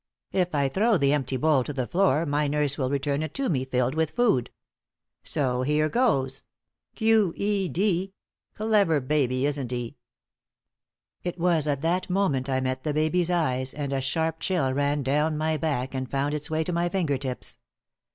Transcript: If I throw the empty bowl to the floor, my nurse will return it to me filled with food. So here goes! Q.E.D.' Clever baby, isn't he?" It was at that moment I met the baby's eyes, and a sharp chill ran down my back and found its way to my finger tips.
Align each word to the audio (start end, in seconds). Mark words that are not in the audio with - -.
If 0.31 0.55
I 0.55 0.67
throw 0.67 0.97
the 0.97 1.13
empty 1.13 1.37
bowl 1.37 1.63
to 1.63 1.73
the 1.73 1.85
floor, 1.85 2.25
my 2.25 2.47
nurse 2.47 2.75
will 2.75 2.89
return 2.89 3.21
it 3.21 3.35
to 3.35 3.49
me 3.49 3.65
filled 3.65 3.93
with 3.93 4.09
food. 4.09 4.49
So 5.23 5.61
here 5.61 5.89
goes! 5.89 6.43
Q.E.D.' 6.95 8.11
Clever 8.55 8.99
baby, 8.99 9.45
isn't 9.45 9.69
he?" 9.69 9.97
It 11.21 11.37
was 11.37 11.67
at 11.67 11.81
that 11.81 12.09
moment 12.09 12.49
I 12.49 12.61
met 12.61 12.83
the 12.83 12.95
baby's 12.95 13.29
eyes, 13.29 13.75
and 13.75 13.93
a 13.93 14.01
sharp 14.01 14.39
chill 14.39 14.73
ran 14.73 15.03
down 15.03 15.37
my 15.37 15.55
back 15.57 15.93
and 15.93 16.09
found 16.09 16.33
its 16.33 16.49
way 16.49 16.63
to 16.63 16.73
my 16.73 16.89
finger 16.89 17.19
tips. 17.19 17.59